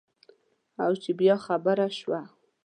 [0.83, 2.21] او چې بیا خبره شوه.